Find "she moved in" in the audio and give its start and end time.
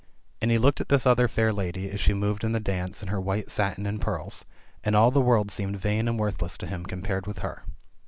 1.99-2.53